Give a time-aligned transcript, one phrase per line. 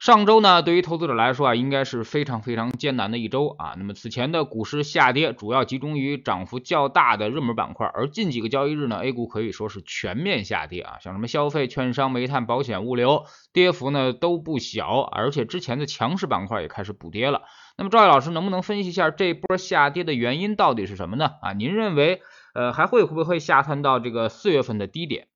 [0.00, 3.74] 上周呢，对于投资者来说啊，应该是非常非常艰难的一周啊。
[3.76, 17.42] 那么此前的股市下跌，主要集中于涨幅较大的热门板块，而近几个交易日呢，A 股可以说是全面下跌啊，像什么消费、券商、煤炭、保险、物流，跌幅呢都不小，而且之前的强势板块也开始补跌了。
[17.76, 21.32] 那么赵毅老师能不能分析一下这波下跌的原因到底是什么呢？
[21.42, 22.22] 啊，您认为
[22.54, 25.28] 呃还会会不会下探到这个四月份的低点？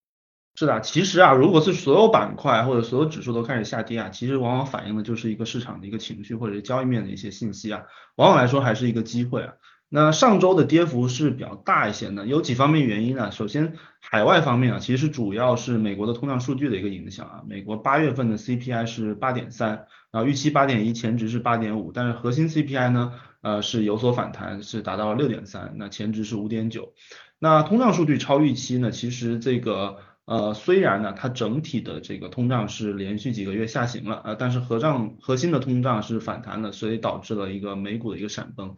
[0.56, 7.82] 是的，其实啊，如果是所有板块或者所有指数都开始下跌啊，其实往往反映的就是一个市场的一个情绪或者交易面的一些信息啊，
[8.14, 9.54] 往往来说还是一个机会啊。
[9.88, 13.32] 那上周的跌幅是比较大一些的，有几方面原因呢？
[13.32, 17.42] 首先，海外方面啊，其实主要是美国的通胀数据的一个影响啊。
[17.48, 26.92] 美国八月份的 CPI 是八点三，然后预期八点一，前值是八点五，但是核心 CPI 呢，呃是有所反弹，是达到了六点三，那前值是五点九。
[27.41, 29.98] 那通胀数据超预期呢，其实这个。
[30.27, 38.77] 呃，虽然呢，它整体的这个通胀是连续几个月下行了，呃，但是核账核心的通胀是反弹的，所以导致了一个美股的一个闪崩。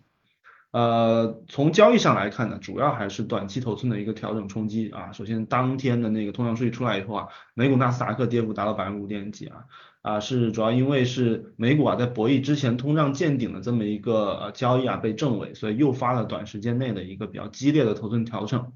[0.72, 5.12] 呃，从交易上来看呢，主要还是短期头寸的一个调整冲击啊。
[5.12, 9.64] 首先，当天的那个通胀数据出来以后啊，美股纳斯达克跌幅达到百分之五点几啊，
[10.02, 18.72] 啊，是主要因为是美股啊在博弈之前通胀见顶的这么一个交易啊被证伪，所以诱发了短时间内的一个比较激烈的头寸调整。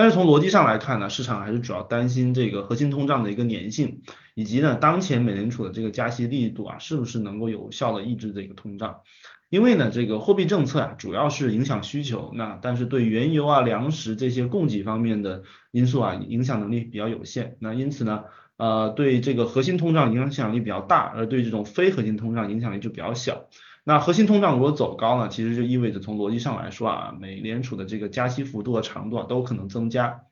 [0.00, 4.00] 但是从逻辑上来看呢，市场还是主要担心这个核心通胀的一个粘性，
[4.34, 9.00] 以及呢当前美联储的这个加息力度啊，是不是能够有效的抑制这个通胀？
[9.50, 17.58] 因为呢这个货币政策啊，主要是影响需求，那但是对原油啊、粮食这些供给方面的因素啊，影响能力比较有限。
[17.60, 18.24] 那因此呢，
[18.56, 23.50] 呃对这个核心通胀影响力比较大，而对这种非核心通胀影响力就比较小。
[23.84, 30.22] 那核心通胀如果走高呢，其实就意味着从逻辑上来说啊，美联储的这个加息幅度和长度啊都可能增加。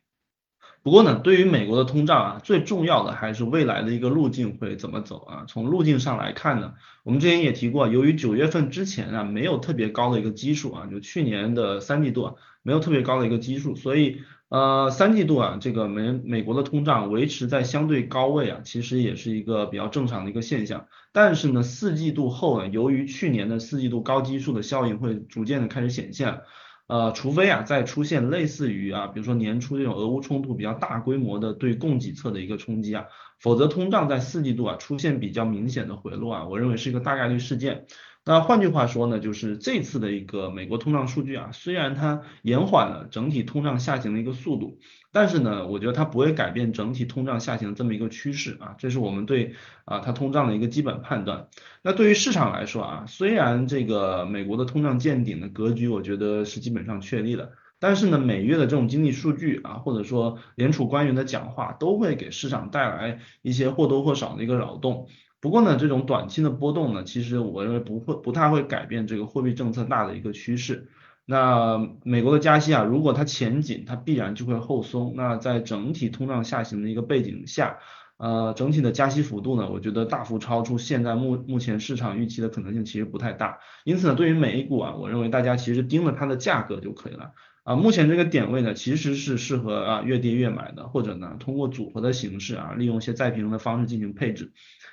[0.82, 5.44] 不过呢，对于美国的通胀啊，最重要的还是未来的一个路径会怎么走啊？
[5.48, 14.22] 从路径上来看呢，我们之前也提过，由于九月份之前啊没有特别高的一个基数啊，就去年的三季度啊没有特别高的一个基数，所以。
[14.48, 20.86] 呃，三季度啊，这个美美国的通胀维持在相对高位啊，其实也是一个比较正常的一个现象。
[21.12, 26.40] 但是呢，四季度后呢，由于去年的四季度高基数的效应会逐渐的开始显现，
[26.86, 33.04] 呃，除非啊再出现类似于啊，比如说年初这种俄乌冲突比较大规模的对供给侧的一个冲击啊，
[33.38, 37.84] 否则通胀在四季度啊出现比较明显的回落啊，我认为是一个大概率事件。
[38.28, 44.80] 那换句话说呢，就是这次的一个美国通胀数据啊，虽然它延缓了整体通胀下行的一个速度，
[45.12, 49.54] 但是呢，我觉得它不会改变整体通胀下行的这么一个趋势啊，这是我们对
[49.86, 51.48] 啊它通胀的一个基本判断。
[51.80, 65.08] 那对于市场来说啊，虽然这个美国的通胀见顶的格局，我觉得是基本上确立了，但是呢，每月的这种经济数据啊，或者说联储官员的讲话，都会给市场带来一些或多或少的一个扰动。
[65.40, 70.88] 不过呢，这种短期的波动呢，其实我认为不会不太会改变这个货币政策大的一个趋势。
[71.24, 75.14] 那美国的加息啊，如果它前紧，它必然就会后松。
[75.16, 77.78] 那在整体通胀下行的一个背景下，
[78.16, 83.58] 呃，整体的加息幅度呢，我觉得大幅超出现在目目前市场预期的可能性其实不太大。
[83.84, 87.32] 因此呢，对于美股啊，我认为大家其实盯着它的价格就可以了。
[87.62, 94.52] 啊，目前这个点位呢，其实是适合啊越跌越买的，或者呢通过组合的形式啊，利用一些再平衡的方式进行配置。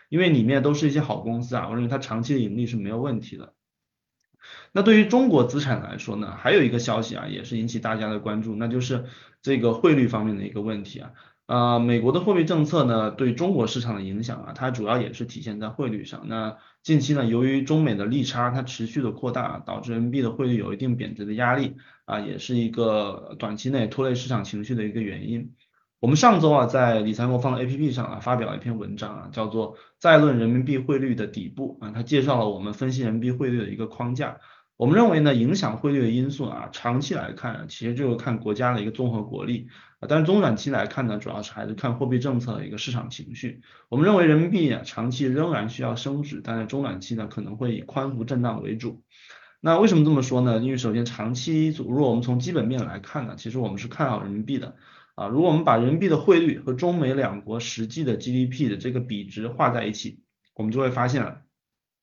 [0.10, 3.54] 因为里面都是一些好公司啊，我认为它长期的盈利是没有问题的。
[4.72, 9.06] 那对于中国资产来说呢，还有一个消息啊，也是引起大家的关注，那就是
[9.42, 11.12] 这个汇率方面的一个问题啊。
[11.48, 16.28] 呃，美国的货币政策呢，对中国市场的影响啊，它主要也是体现在汇率上。
[16.28, 25.54] 那近期呢，由于中美的利差它持续的扩大，导致人民币的汇率有一定贬值的压力啊，也是一个短期内拖累市场情绪的一个原因。
[26.06, 34.38] 我们上周啊，在理财魔方的 APP 上啊，发表了一篇文章啊，叫做《再论人民币汇率的底部》啊，它介绍了我们分析人民币汇率的一个框架。
[34.78, 39.68] 我们认为呢，影响汇率的因素啊，长期来看，其实就是看国家的一个综合国力，
[40.08, 43.62] 但是中短期来看呢，主要是还是看货币政策的一个市场情绪。
[43.90, 49.02] 我们认为人民币啊，长期仍然需要升值，但是中短期呢，可能会以宽幅震荡为主。
[49.60, 50.60] 那为什么这么说呢？
[50.60, 54.76] 因为首先长期，如果我们从基本面来看呢，其实我们是看好人民币的。
[55.16, 60.20] 啊，如果我们把人民币的汇率和中美两国实际的 GDP 的这个比值画在一起，
[60.54, 61.42] 我们就会发现，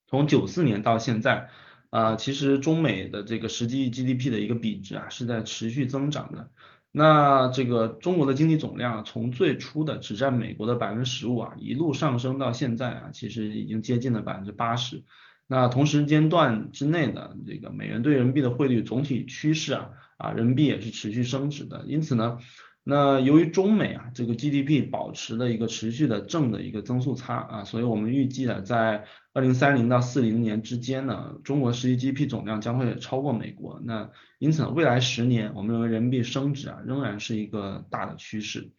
[0.06, 1.50] 从九四年到现在，
[1.91, 6.50] 啊，其实中美的这个实际 GDP 的一个比值啊是在持续增长的。
[6.91, 15.05] 那这个中国的经济总量从最初的只占美国的百分之十五啊，一路上升到现在啊，其实已经接近了百分之八十。
[15.47, 22.38] 那同时间段之内呢，这个美元对人民币的汇率总体趋势啊，啊人民币也是持续升值的，因此呢。
[22.84, 33.81] 那由于中美啊这个 GDP 保持了一个持续的正的一个增速差啊，所以我们预计呢，在二零三零到四零年之间呢，中国实际 GDP 总量将会超过美国。
[33.84, 38.73] 那因此，未来十年我们认为人民币升值啊仍然是一个大的趋势。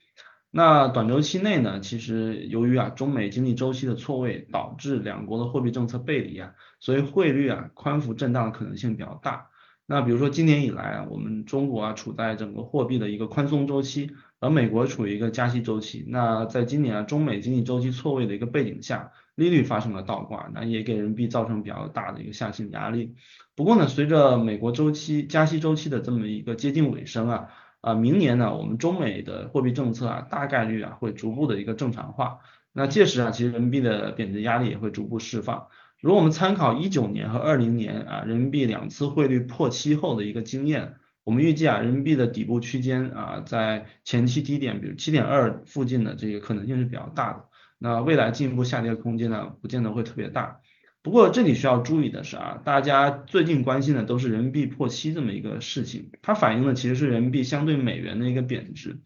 [0.51, 9.47] 那短周期内呢，其实由于啊中美经济周期的错位，导致两国的货币政策背离啊，所以汇率啊宽幅震荡的可能性比较大。
[9.85, 16.05] 那比如说今年以来啊，我们中国啊处在整个货币的一个宽松周期，而美国处于一个加息周期。
[16.07, 23.13] 那在今年啊中美经济周期错位的一个背景下，利率发生了倒挂，那也给人民币造成比较大的一个下行压力。
[23.55, 27.49] 不过呢，随着美国周期加息周期的这么一个接近尾声啊，
[27.81, 32.39] 啊明年呢我们中美的货币政策啊大概率啊会逐步的一个正常化。
[32.71, 35.67] 那届时啊其实人民币的贬值压力也会逐步释放。
[36.03, 47.45] 如果我们参考一九年和二零年啊人民币两次汇率破七后的一个经验，我们预计啊人民币的底部区间啊在前期低点，比如七点二附近的这个可能性是比较大的。
[47.79, 50.59] 那未来进一步下跌的空间呢，不见得会特别大。
[51.01, 58.99] 不过这里需要注意的是啊，大家最近关心的都是人民币破七这么一个事情，它反映的其实是人民币相对美元的一个贬值。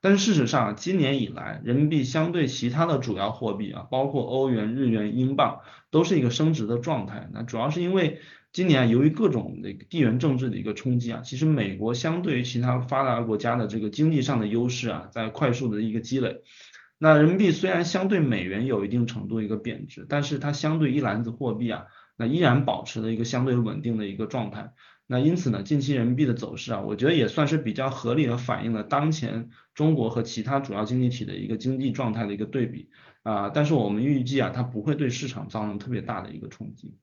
[0.00, 5.60] 但是事实上，今年以来，人民币相对其他的主要货币啊，包括欧元、日元、英镑，
[5.94, 7.28] 都是一个升值的状态。
[7.32, 8.18] 那主要是因为
[8.52, 16.42] 今年由于各种那个地缘政治的一个冲击啊，其实美国相对于其他发达国家的这个经济上的优势啊，在快速的一个积累。
[16.98, 21.84] 那人民币虽然相对美元有一定程度一个贬值，但是它相对一篮子货币啊，
[22.16, 24.72] 那依然保持了一个相对稳定的一个状态。
[25.06, 32.88] 那因此呢，近期人民币的走势啊，我觉得也算是比较合理的反映了当前中国和其他主要经济体的一个经济状态的一个对比
[33.22, 33.50] 啊。
[33.50, 36.96] 但是我们预计啊，它不会对市场造成特别大的一个冲击。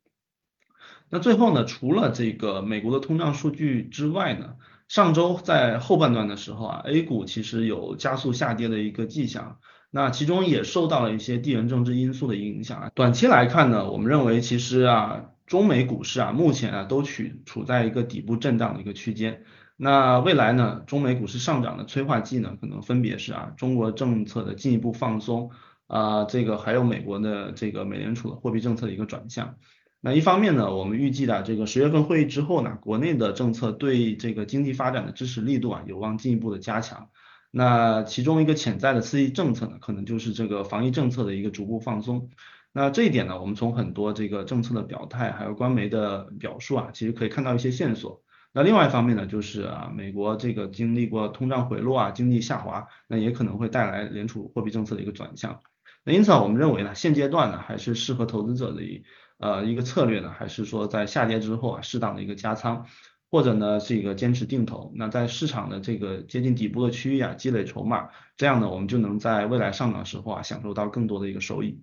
[1.11, 4.55] 那最后呢，除了这个美国的通胀数据之外呢，
[4.87, 9.59] 上周在后半段的时候啊，A 股其实有加速下跌的一个迹象。
[9.91, 12.91] 那其中也受到了一些地缘政治因素的影响啊。
[12.95, 15.25] 短期来看呢，我们认为其实啊。
[15.51, 19.43] 中美股市啊，目前啊都处处在一个底部震荡的一个区间。
[19.75, 25.51] 那未来呢，中美股市上涨的催化剂呢，可能分别是啊，中国政策的进一步放松
[25.87, 29.57] 啊，这个还有美国的这个美联储的货币政策的一个转向。
[29.99, 37.09] 那一方面呢，我们预计的这个十月份会议之后呢，国内的政策对这个经济发展的支持力度啊，有望进一步的加强。
[37.51, 42.29] 那其中一个潜在的刺激政策呢，可能就是这个防疫政策的一个逐步放松。
[42.73, 48.23] 那这一点呢，我们从很多这个政策的表态，还有官媒的表述啊，其实可以看到一些线索。
[48.53, 55.59] 那另外一方面呢，就是啊，美国这个经历过通胀回落啊，经济下滑，那也可能会带来联储货币政策的一个转向。
[56.05, 59.03] 那因此啊，我们认为呢，现阶段呢，还是适合投资者的一
[59.37, 62.85] 呃一个策略呢，还是说在下跌之后啊，适当的一个加仓，
[63.29, 64.93] 或者呢是一个坚持定投。
[64.95, 71.81] 那在市场的这个接近底部的区域啊，积累筹码，这样呢，我们就能在未来上涨时候啊，享受到更多的一个收益。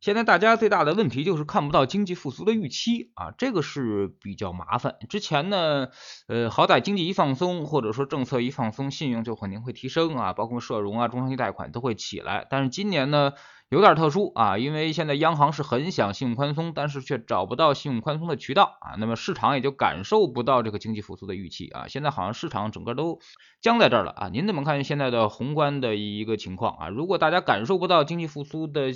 [0.00, 4.96] 现在大家最大的问题就是看不到经济复苏的预期啊，这个是比较麻烦。
[5.08, 5.88] 之前呢，
[6.28, 12.46] 呃，好歹经济一放松，或者说政策一放松，信用就肯定会提升啊，包括社融啊、中长期贷款都会起来。
[12.48, 13.32] 但是今年呢，
[13.68, 21.88] 有点特殊啊，因为现在央行是很想信用宽松，但是却找不到信用宽松的渠道啊，那么市场也就感受不到这个经济复苏的预期啊。
[21.88, 23.18] 现在好像市场整个都
[23.60, 24.28] 僵在这儿了啊。
[24.28, 26.88] 您怎么看现在的宏观的一个情况啊？
[26.88, 28.92] 如果大家感受不到经济复苏的，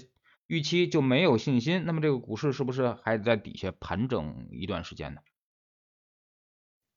[0.51, 5.21] 预期就没有信心，那么这个股市是不是还得在底下盘整一段时间呢？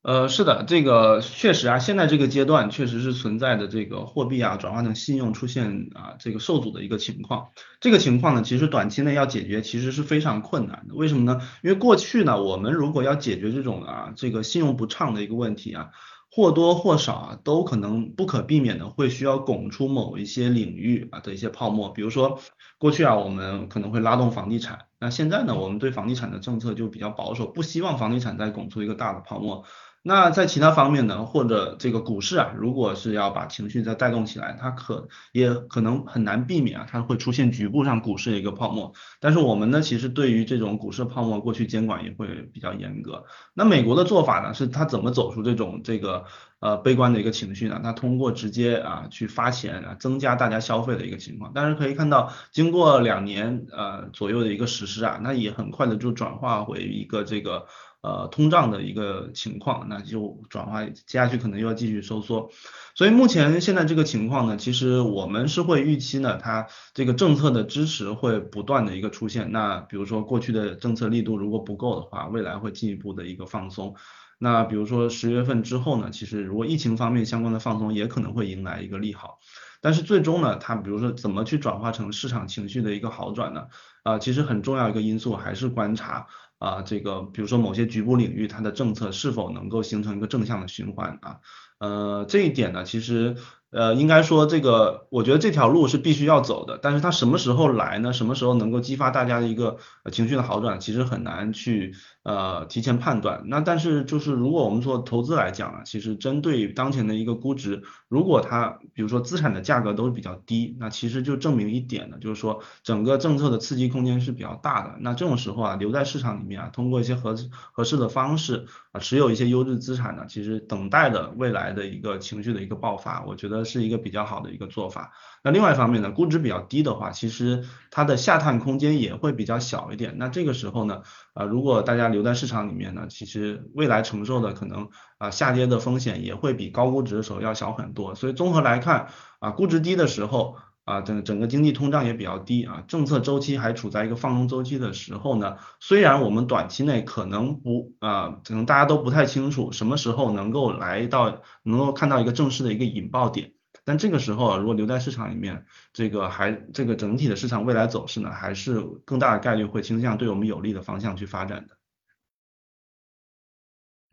[0.02, 7.52] 呃，是的，这个确实啊，现在这个阶段确实是存在的这个货币啊转换成信用出现啊这个受阻的一个情况。
[7.80, 10.96] 这个情况呢，其实短期内要解决其实是非常困难的。
[10.96, 11.40] 为什么呢？
[11.62, 15.92] 因为过去呢，我们如果要解决这种啊这个信用不畅的一个问题啊。
[16.36, 22.40] 或多或少啊，都可能不可避免的会需要拱出某一些领域啊的一些泡沫，比如说
[22.80, 29.64] 过去啊，我们可能会拉动房地产，那现在呢，我们对房地产的政策就比较保守，不希望房地产再拱出一个大的泡沫。
[30.06, 38.92] 那在其他方面呢，或者这个股市啊，如果是要把情绪再带动起来，它可也可能很难避免啊，它会出现局部上股市的一个泡沫。
[39.22, 43.24] 但是我们呢，其实对于这种股市泡沫，过去监管也会比较严格。
[43.54, 46.26] 那美国的做法呢，是它怎么走出这种这个
[46.60, 51.54] 呃悲观的一个情绪呢，它通过直接啊去发钱啊增加大家消费的一个情况。
[51.56, 57.68] 但是可以看到，经过两年呃左右的一个实施啊，那也很快的就转化为一个这个
[58.04, 62.52] 呃通胀的一个情况，那就转化接下去可能又要继续收缩。
[62.96, 69.52] 所以目前现在这个情况呢，其实我们是会预期呢，它这个政策的支持会不断的一个出现。
[69.52, 73.96] 那比如说过去的政策力度如果不够的话，未来会进一步的一个放松。
[74.38, 79.40] 那比如说十月份之后呢，其实如果疫情方面相关的放松也可能会迎来一个利好。
[79.80, 83.68] 但是最终呢，它比如说怎么去转化成市场情绪的一个好转呢？
[84.04, 86.28] 啊，其实很重要一个因素还是观察
[86.64, 91.38] 啊，这个比如说某些局部领域它的政策是否能够形成一个正向的循环啊。
[91.80, 93.36] 呃，这一点呢，其实
[93.74, 98.14] 呃，应该说这个，我觉得这条路是必须要走的，但是它什么时候来呢？
[98.14, 99.78] 什么时候能够激发大家的一个
[100.12, 101.94] 情绪的好转，其实很难去。
[102.24, 114.96] 呃，提前判断，那但是就是如果我们做投资来讲啊，其实针对当前的一个估值，如果它比如说资产的价格都是比较低，那其实就证明一点呢，就是说整个政策的刺激空间是比较大的。
[115.02, 117.36] 那这种时候啊，留在市场里面啊，通过一些合
[117.74, 125.12] 合适的方式啊，持有一些优质资产呢，其实等待的未来的一个情绪的一个爆发，我觉得是一个比较好的一个做法。
[125.44, 130.16] 那另外一方面呢，估值比较低的话，其实它的下探空间也会比较小一点。
[130.18, 131.02] 那这个时候呢，
[131.34, 138.16] 啊，如果大家留在市场里面呢，其实未来承受的可能啊下跌的风险也会比高估值的时候要小很多。
[138.16, 139.08] 所以综合来看
[139.40, 153.54] 啊，估值低的时候啊，整整个经济通胀也比较低啊，政策周期还处在一个放松周期的时候呢，虽然我们短期内可能不啊，可能大家都不太清楚什么时候能够来到，能够看到一个正式的一个引爆点。
[153.86, 161.78] 但这个时候啊，如果留在市场里面，这个还这个整体的市场未来走势呢，还是更大的概率会倾向对我们有利的方向去发展的。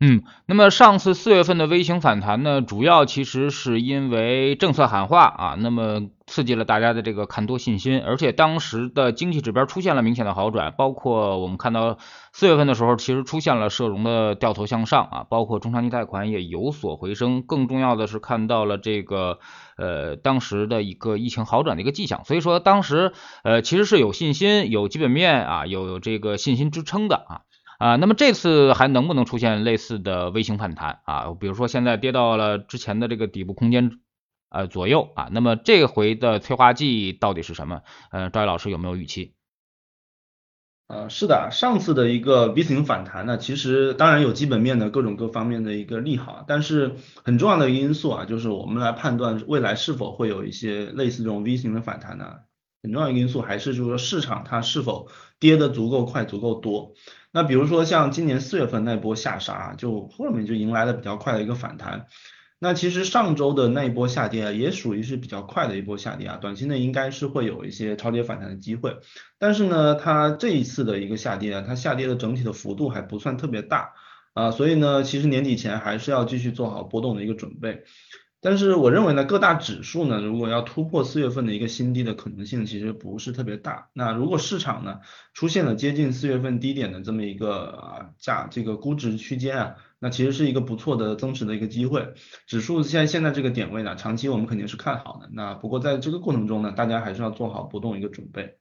[0.03, 11.99] 嗯，那么上次四月份的微型反弹呢，主要其实是因为政策喊话啊，那么刺激了大家的这个看多信心，而且当时的经济指标出现了明显的好转，包括我们看到
[12.33, 19.37] 四月份的时候，其实出现了社融的掉头向上啊，包括中长期贷款也有所回升，更重要的是看到了这个
[19.77, 27.41] 呃当时的一个疫情好转的一个迹象，所以说当时呃其实是有信心、有基本面啊、有这个信心支撑的啊。
[27.81, 31.33] 啊，那么这次还能不能出现类似的微型反弹啊？
[31.39, 33.97] 比如说现在跌到了之前的这个底部空间
[34.51, 37.81] 呃左右啊，那么这回的催化剂到底是什么？
[38.11, 39.33] 呃，赵毅老师有没有预期？
[40.89, 52.41] 呃，是的，上次的一个 V 型反弹呢，其实当然有基本面的各种各方面的一个利好，但是很重要的一个因素啊，就是我们来判断未来是否会有一些类似这种 V 型的反弹呢，
[52.83, 55.07] 很重要一个因素还是就是说市场它是否
[55.39, 56.93] 跌得足够快、足够多。
[57.31, 62.07] 那比如说像今年四月份那波下杀，就后面就迎来了比较快的一个反弹。
[62.63, 68.97] 那其实上周的那一波下跌啊，也属于是比较快的一波下跌啊，短期内应该是会有一些超跌反弹的机会。
[69.39, 73.93] 但是呢，它这一次的一个下跌啊，它下跌的整体的幅度还不算特别大
[74.33, 77.83] 啊，所以呢，其实年底前还是要继续做好波动的一个准备。
[78.41, 83.89] 但是我认为呢，各大指数呢，如果要突破四月份的一个新低的可能性，其实不是特别大。
[83.93, 84.99] 那如果市场呢
[85.35, 92.15] 出现了接近四月份低点的这么一个价这个估值区间啊，那其实是一个不错的增持的一个机会。
[92.47, 95.29] 指数现在现在这个点位呢，长期我们肯定是看好的。
[95.31, 98.60] 那不过在这个过程中呢，大家还是要做好波动一个准备。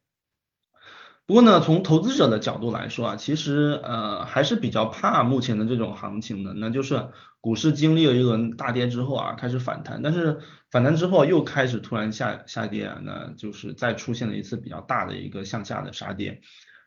[1.30, 7.06] 不过呢，从投资者的角度来说啊，其实呃还是比较怕目前的这种行情的，那就是
[7.40, 10.40] 股市经历了一轮大跌之后啊，开始反弹，但是
[10.72, 16.40] 反弹之后又开始突然下下跌啊，那就是再出现了一次比较大的一个向下的杀跌。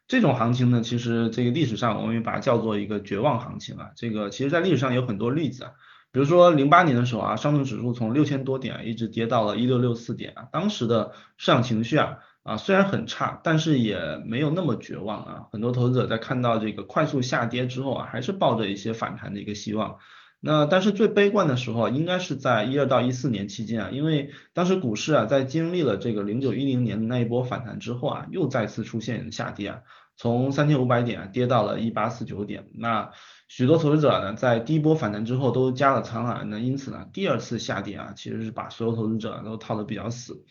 [0.09, 3.91] 这种行情呢，其实这个历史上我们也把它叫做一个绝望行情啊。
[3.95, 5.71] 这个其实在历史上有很多例子啊，
[6.11, 12.17] 比如说零八年的时候啊，上证指数从六千多点一直跌到了一六六四点啊，当时的市场情绪啊。
[12.43, 15.47] 啊，虽然很差，但是也没有那么绝望啊。
[15.51, 19.97] 很多投资者在看到这个快速下跌之后啊，还是抱着一些反弹的一个希望。
[20.41, 29.79] 那但是最悲观的时候应该是在一二到一四年期间啊，因为当时股市啊在经历了这个零九一零年的那一波反弹之后啊，又再次出现下跌啊，
[30.17, 32.67] 从三千五百点跌到了一八四九点。
[32.73, 33.11] 那
[33.47, 40.43] 许多投资者呢在第一波反弹之后都加了仓啊，那因此呢第二次下跌啊，其实是把所有投资者都套的比较死。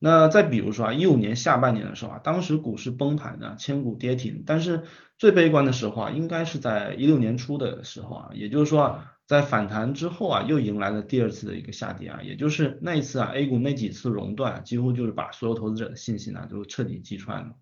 [0.00, 4.44] 那再比如说啊，一五年下半年的时候啊，当时股市崩盘呢，千股跌停。
[4.46, 4.84] 但是
[5.16, 17.56] 最悲观的时候啊，应该是在一六年初的时候啊，也就是说啊，在反弹之后啊，又迎来了第二次的一个下跌啊，也就是那一次啊，A 股那几次熔断，几乎就是把所有投资者的信心啊都彻底击穿了。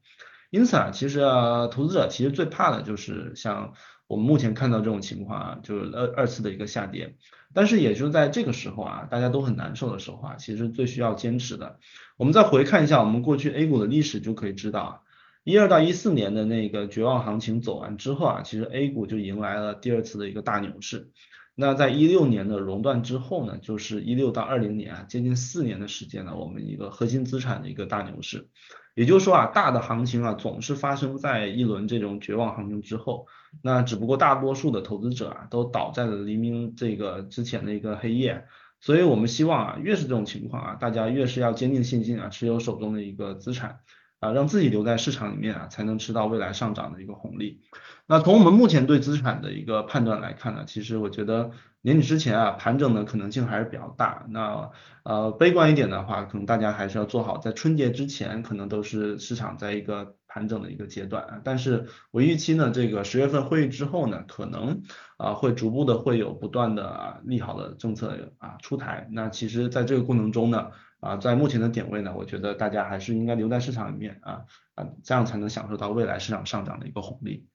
[0.51, 3.73] 因此啊，其实啊，投资者其实最怕的就是像
[4.07, 7.17] 我们目前看到这种情况啊，就是二二次的一个下跌。
[7.53, 11.79] 但是也就在这个时候啊，大家都很难受的时候啊，其实最需要坚持的。
[12.17, 15.01] 我们再回看一下我们过去 A 股的历史，就可以知道啊，
[15.43, 21.11] 一二到一四年的那个绝望行情走完之后啊，其实 A 股就迎来了第二次的一个大牛市。
[21.59, 28.51] 那在一六年的熔断之后呢，就是一六到二零年啊，接近四年的时间呢，我们一个核心资产的一个大牛市。
[28.95, 33.27] 也就是说啊，大的行情啊，总是发生在一轮这种绝望行情之后。
[33.63, 38.45] 那只不过大多数的投资者啊，都倒在了黎明这个之前的一个黑夜。
[38.81, 43.81] 所以我们希望啊，越是这种情况啊，大家越是要坚定信心啊，持有手中的一个资产
[44.21, 47.61] 啊，让自己留在市场里面啊，才能吃到未来上涨的一个红利。
[48.07, 51.51] 那从我们目前对资产的一个判断来看呢，其实我觉得
[51.83, 54.25] 年底之前啊，盘整的可能性还是比较大。
[54.31, 54.71] 那
[55.03, 61.41] 呃，悲观一点的话，可能大家还是要做好，在春节之前可能都是市场在一个盘整的一个阶段。
[61.45, 64.83] 但是我预期呢，这个十月份会议之后呢，可能
[65.17, 69.09] 啊会逐步的会有不断的啊利好的政策啊出台。
[69.11, 77.47] 那其实在这个过程中呢，啊在目前的点位呢，我觉得大家还是应该留在市场里面啊啊，这样才能享受到未来市场上涨的一个红利。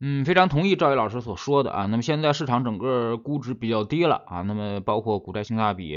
[0.00, 1.86] 嗯，非常同意赵毅老师所说的啊。
[1.86, 5.96] 那么现在市场整个估值比较低了啊，那么包括股债性价比，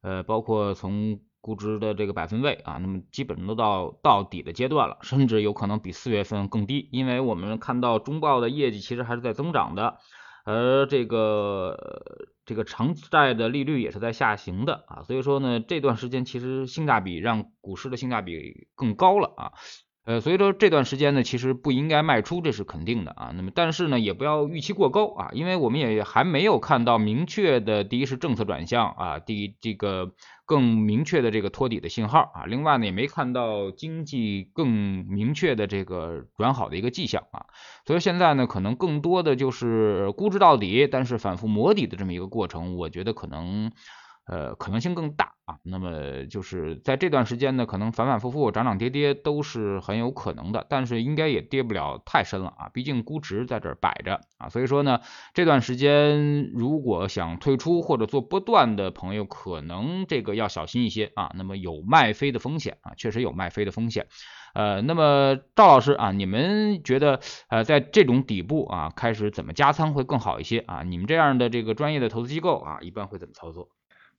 [0.00, 9.98] 呃，包括从估值的这个百分位啊，那么基本上都到到底的阶段了，甚至有可能比四月份更低，因为我们看到中报的业绩其实还是在增长的，
[10.44, 19.52] 而这个这个长债的利率也是在下行的啊，所以说呢，这段时间其实性价比让股市的性价比更高了啊。
[20.04, 23.32] 呃，所以说这段时间呢，其实不应该卖出，这是肯定的啊。
[23.36, 30.12] 那么，但是呢，也不要预期过高啊，因为我们也还没有看到明确的，第一是政策转向啊，第一这个
[30.44, 32.46] 更明确的这个托底的信号啊。
[32.46, 37.46] 另外呢，也没看到经济更明确的这个转好的一个迹象啊。
[37.86, 43.70] 所以现在呢，可能更多的就是估值到底，但是反复磨底的这么一个过程，我觉得可能。
[44.26, 45.58] 呃，可能性更大啊。
[45.62, 52.68] 那么就是在这段时间呢，可能反反复复、涨涨跌跌都是很有可能的，但是应该也跌不了太深了啊。
[52.72, 55.00] 毕竟估值在这儿摆着啊，所以说呢，
[55.34, 61.32] 这段时间如果想退出或者做波段的朋友，可能这个要小心一些啊。
[61.34, 64.06] 那么有卖飞的风险啊，确实有卖飞的风险。
[64.54, 70.82] 呃，那么赵老师啊，你们觉得呃，在这种底部啊，开始怎么加仓会更好一些啊？
[70.82, 73.70] 你们这样的这个专业的投资机构啊，一般会怎么操作？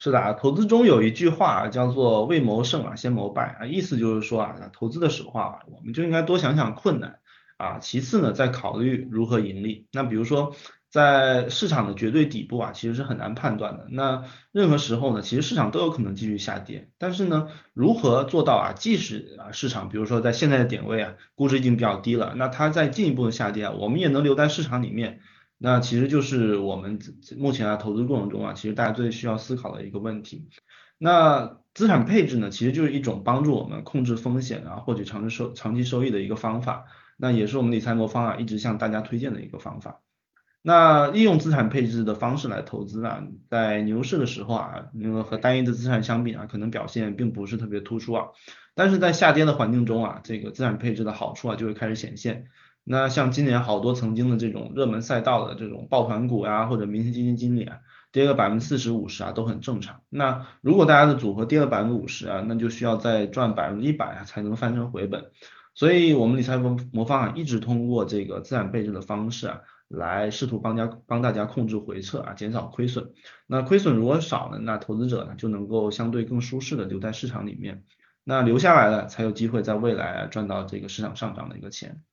[0.04, 7.20] 是的啊，投资中有一句话叫做未谋胜啊，先谋败啊，意思就是说啊，投资的时候啊，我们就应该多想想困难
[7.58, 9.88] 啊，其次呢，再考虑如何盈利。
[9.94, 10.54] 那比如说，
[10.90, 13.88] 在市场的绝对底部啊，其实是很难判断的。
[13.92, 25.22] 那任何时候呢，其实市场都有可能继续下跌，但是呢，如何做到啊，即使啊市场，比如说在现在的点位啊，估值已经比较低了，那它再进一步的下跌啊，我们也能留在市场里面。
[25.66, 27.00] 那其实就是我们
[27.38, 30.50] 目前啊投资过程中啊，其实大家最需要思考的一个问题。
[30.98, 36.84] 那资产配置呢，其实就是一种帮助我们控制风险啊，获取长期收长期收益的一个方法。
[37.16, 40.02] 那也是我们理财魔方啊一直向大家推荐的一个方法。
[40.62, 48.26] 那利用资产配置的方式来投资啊，在牛市的时候啊，那个和单一的资产相比啊，可能表现并不是特别突出啊。
[48.76, 52.48] 但是在下跌的环境中啊，这个资产配置的好处啊就会开始显现。
[52.84, 57.80] 那像今年好多曾经的这种热门赛道的这种抱团股呀，或者明星基金经理啊，
[58.12, 60.02] 跌个百分之四十五十啊，都很正常。
[60.10, 65.32] 那如果大家的组合跌了百分之五十啊，那就需要再赚百分之一百啊，才能翻成回本。
[65.76, 73.12] 所以，我们理财魔魔方啊，一直通过这个资产配置的方式啊，来试图帮家帮大家控制回撤啊，减少亏损。
[73.48, 77.84] 那亏损如果少呢，那投资者呢就能够相对更舒适的留在市场里面。
[78.24, 82.04] 那留下来了，才有机会在未来赚到这个市场上涨的一个钱。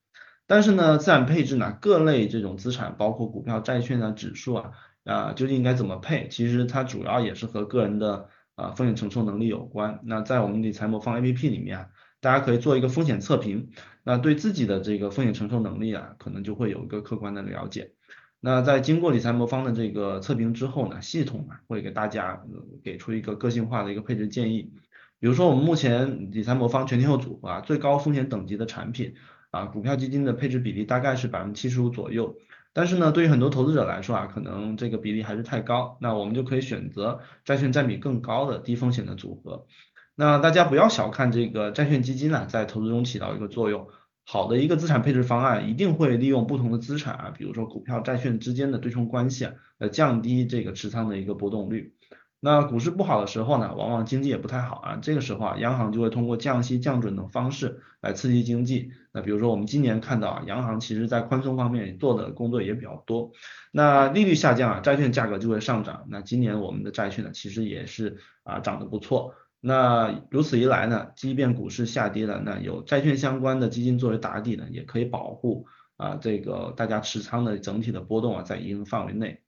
[0.51, 4.73] 但是呢，资产配置呢，各类这种资产，包括股票、债券啊、指数啊，
[5.05, 6.27] 啊，究竟应该怎么配？
[6.27, 10.01] 其实它主要也是和个人的啊风险承受能力有关。
[10.03, 11.87] 那在我们理财魔方 APP 里面，
[12.21, 13.71] 大家可以做一个风险测评，
[14.03, 17.93] 那对自己的这个风险承受能力啊，可能就会有一个客观的了解。
[18.41, 22.43] 那在经过理财魔方的这个测评之后呢，系统啊会给大家
[22.83, 24.73] 给出一个个性化的一个配置建议。
[25.21, 29.15] 比如说我们目前理财魔方全天候组合啊，最高风险等级的产品。
[29.51, 32.37] 啊，股票基金的配置比例大概是百分之七十五左右，
[32.73, 39.67] 但是呢，对于很多投资者来说啊，可能这个比例还是太高，那我们就可以选择债券占比更高的低风险的组合。
[40.15, 43.89] 那大家不要小看这个债券基金呢，在投资中起到一个作用。
[44.25, 51.95] 好的一个资产配置方案一定会利用不同的资产啊，比如说股票、债券之间的对冲关系啊，来降低这个持仓的一个波动率。
[52.43, 58.93] 那股市不好的时候呢，往往经济也不太好啊，这个时候啊，央行就会通过降息、降准等方式来刺激经济。
[59.13, 63.33] 那比如说我们今年看到啊，央行其实在宽松方面做的工作也比较多。
[63.71, 66.07] 那利率下降啊，债券价格就会上涨。
[66.09, 69.35] 那今年我们的债券呢，其实也是啊涨得不错。
[69.61, 75.67] 那如此一来呢，即便股市下跌了，那有债券相关的基金作为打底呢，也可以保护
[75.99, 79.43] 啊这个大家持仓的整体的波动啊在一定范围内。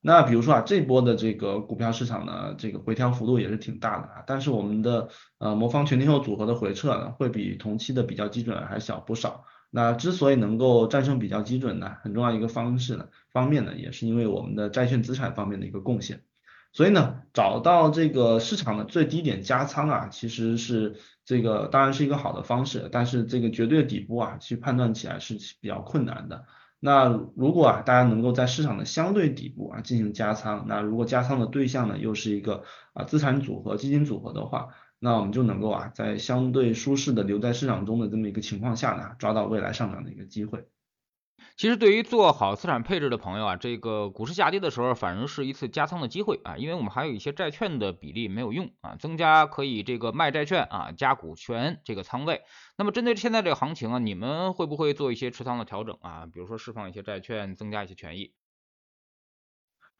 [0.00, 5.08] 那比如说啊，这波的这个股票市场呢，这个回调幅度也是挺大的啊，但是我们的
[5.38, 9.44] 呃魔方全天候组合的回撤呢，会比同期的比较基准还小不少。
[9.70, 16.22] 那之所以能够战胜比较基准呢，很重要一个方式呢，方面呢，也是因为我们的债券资产方面的一个贡献。
[16.72, 26.44] 所以呢，找到这个市场的最低点加仓啊，其实是这个当然是一个好的方式，但是这个绝对底部啊，去判断起来是比较困难的。
[26.80, 32.62] 那如果啊，大家能够在市场的相对底部啊进行加仓，那如果加仓的对象呢又是一个
[32.92, 40.66] 啊资产组合、基金组合的话，那我们就能够啊在相对舒适的留在市场中的这么一个情况下呢，抓到未来上涨的一个机会。
[41.58, 52.42] 其实对于做好资产配置的朋友啊，这个股市下跌的时候，反而是一次加仓的机会啊，因为我们还有一些债券的比例没有用啊，增加可以这个卖债券啊，加股权这个仓位。
[52.76, 56.26] 那么针对现在这个行情啊，你们会不会做一些持仓的调整啊？
[56.32, 58.34] 比如说释放一些债券，增加一些权益？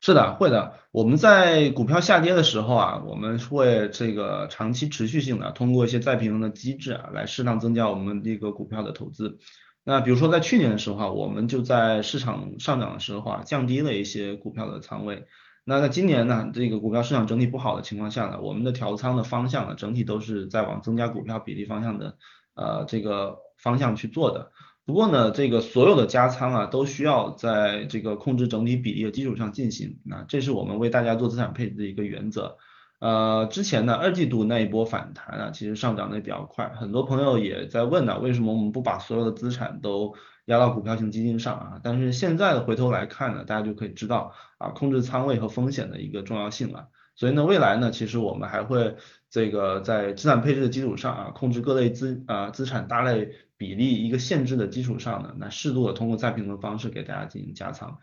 [0.01, 0.75] 是的，会的。
[0.93, 9.41] 我们在股票下跌的时候啊，我们会这个长期持续性的通过一些再平衡的机制啊，来适当增加我们这个股票的投资。
[9.89, 15.25] 那比如说在去年的时候啊，我们就在市场上涨的时候啊，降低了一些股票的仓位。
[15.65, 22.19] 那在今年呢，这个股票市场整体不好的情况下呢，我们的调仓的方向呢，整体都是在往增加股票比例方向的
[22.55, 24.53] 呃这个方向去做的。
[24.85, 30.01] 不过呢，这个所有的加仓啊，都需要在这个控制整体比例的基础上进行。
[30.05, 32.59] 那这是我们为大家做资产配置的一个原则。
[33.01, 40.15] 呃，之前呢，二季度那一波反弹啊，其实上涨的比较快，很多朋友也在问呢，为什么我们不把所有的资产都
[40.47, 41.81] 压到股票型基金上啊？
[41.83, 46.89] 但是现在的回头来看呢，大家就可以知道啊，控制仓位和风险的一个重要性了。
[47.15, 48.97] 所以呢，未来呢，其实我们还会
[49.31, 57.99] 这个在资产配置的基础上啊，控制各类资啊资产大类比例一个限制的基础上呢，那适度的通过再平衡方式给大家进行加仓。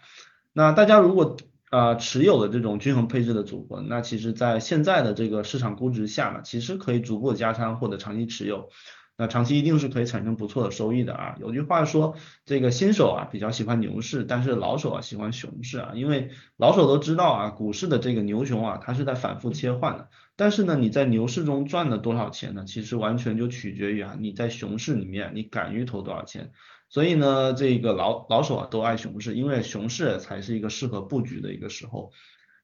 [0.54, 1.36] 那大家如果
[1.72, 8.70] 啊，持有的这种均衡配置的组合，那其实在现在的这个市场估值下呢，其实可以逐步加仓或者长期持有，
[9.18, 11.36] 那长期一定是可以产生不错的收益的啊。
[11.40, 22.64] 有句话说，这个新手啊比较喜欢牛市，但是老手啊喜欢熊市啊，因为老手都知道啊，股市的这个牛熊啊，它是在反复切换的，但是呢，你在牛市中赚了多少钱呢？
[22.66, 26.52] 其实完全就取决于啊，你在熊市里面你敢于投多少钱。
[26.96, 32.14] 所以呢，这个老老手啊都爱熊市，因为熊市才是一个适合布局的一个时候。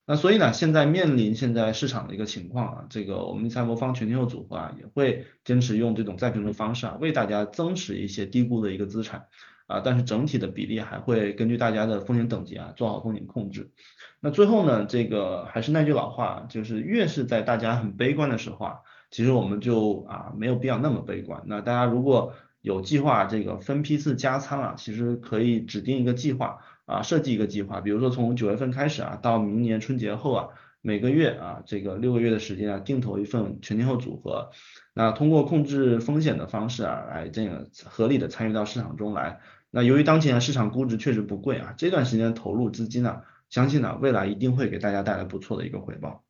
[0.06, 9.26] 那所以呢，现在面临现在市场的一个情况啊，这个我们财魔方全天候组合啊，也会坚持用这种再平衡方式啊，为大家增持一些低估的一个资产
[9.68, 13.74] 啊，但是整体的比例还会根据大家的风险等级啊，做好风险控制。
[14.22, 18.76] 那最后呢，这个还是那句老话，就是越是在大家很悲观的时候啊，
[19.10, 21.44] 其实我们就啊没有必要那么悲观。
[21.48, 30.48] 那大家如果有计划这个分批次加仓啊，其实可以指定一个计划啊，设计一个计划，比如说从九月份开始啊，到明年春节后啊，
[30.82, 34.52] 每个月啊这个六个月的时间啊，定投一份全天候组合，
[34.94, 39.40] 那通过控制风险的方式啊，来这个合理的参与到市场中来。
[39.72, 46.24] 那由于当前市场估值确实不贵啊，这段时间投入资金呢，相信呢未来一定会给大家带来不错的一个回报。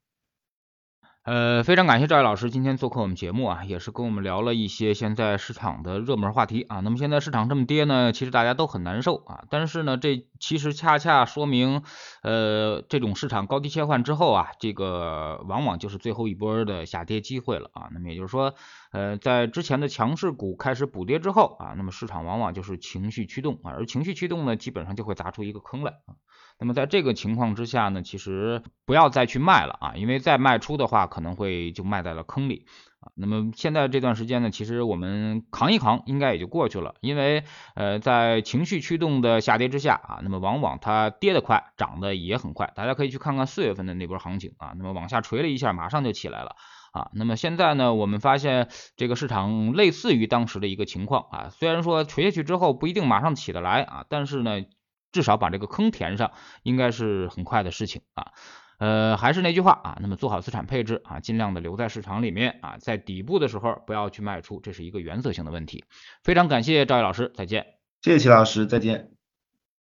[1.23, 6.79] 呃，非常感谢赵毅老师今天做客我们节目啊，也是跟我们聊了一些现在市场的热门话题啊。
[6.79, 9.43] 那么现在市场这么跌呢，其实大家都很难受啊。
[9.51, 11.83] 但是呢，这其实恰恰说明，
[12.23, 17.89] 呃，这种市场高低切换之后啊，这个往往就是最后一波的下跌机会了啊。
[17.93, 18.55] 那么也就是说，
[18.91, 26.17] 呃，在之前的强势股开始补跌之后啊，那么市场往往就是情绪驱动啊，而情绪驱动呢，基本上就会砸出一个坑来啊。
[26.61, 32.67] 那么在这个情况之下呢，其实不要再去卖了啊，因为再卖出的话，可能会就卖在了坑里
[32.99, 33.09] 啊。
[33.15, 36.93] 那么现在这段时间呢，其实我们扛一扛，应该也就过去了。
[37.01, 42.71] 因为呃，在情绪驱动的下跌之下啊，那么往往它跌得快，涨得也很快。
[42.75, 46.55] 大家可以去看看四月份的那波行情啊，那么往下垂了一下，马上就起来了
[46.93, 47.09] 啊。
[47.13, 54.63] 那么现在呢，我们发现这个市场类似于当时的一个情况啊，虽然说垂下去之后不一定马上起得来啊，但是呢。
[55.11, 56.31] 至少把这个坑填上，
[56.63, 58.31] 应该是很快的事情啊。
[58.79, 65.85] 呃，还是那句话啊，那么做好资产配置啊，尽量的留在市场里面啊，在底部的时候不要去卖出，这是一个原则性的问题。
[66.23, 67.65] 非常感谢赵毅老师，再见。
[68.01, 69.20] 谢谢齐老师，再见。